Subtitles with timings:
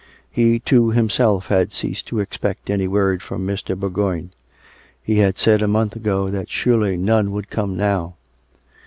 [0.31, 3.79] He, too, himself, had ceased to expect any word from Mr.
[3.79, 4.31] Bourgoign;
[4.99, 8.15] he had said a month ago that surely none would come now.